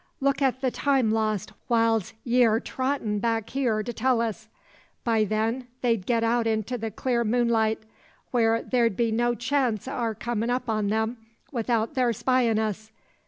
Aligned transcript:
Look 0.19 0.41
at 0.41 0.61
the 0.61 0.71
time 0.71 1.11
lost 1.11 1.51
whiles 1.67 2.13
ye 2.23 2.41
air 2.41 2.59
trottin' 2.59 3.19
back 3.19 3.51
hyar 3.51 3.83
to 3.83 3.93
tell 3.93 4.19
us. 4.19 4.47
By 5.03 5.25
then, 5.25 5.67
they'd 5.81 6.07
get 6.07 6.23
out 6.23 6.47
into 6.47 6.75
the 6.75 6.89
clear 6.89 7.23
moonlight, 7.23 7.83
whar 8.33 8.63
ther'd 8.63 8.97
be 8.97 9.11
no 9.11 9.35
chance 9.35 9.87
o' 9.87 9.91
our 9.91 10.15
comin' 10.15 10.49
up 10.49 10.65
to 10.65 10.81
them 10.87 11.17
without 11.51 11.93
thar 11.93 12.13
spyin' 12.13 12.57
us. 12.57 12.91